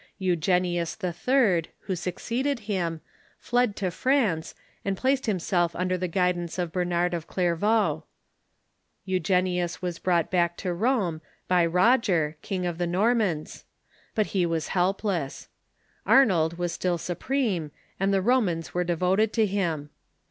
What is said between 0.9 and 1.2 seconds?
III.,